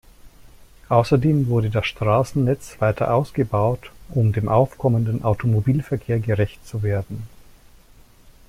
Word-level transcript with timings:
Außerdem 0.89 1.45
wurde 1.47 1.69
das 1.69 1.85
Straßennetz 1.85 2.77
weiter 2.81 3.13
ausgebaut, 3.13 3.91
um 4.09 4.33
dem 4.33 4.49
aufkommenden 4.49 5.23
Automobilverkehr 5.23 6.19
gerecht 6.19 6.65
zu 6.67 6.81
werden. 6.81 7.27